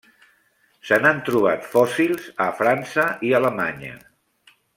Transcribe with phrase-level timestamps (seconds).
[0.91, 3.95] Se n'han trobat fòssils a França i Alemanya.